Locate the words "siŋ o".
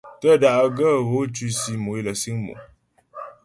2.21-2.55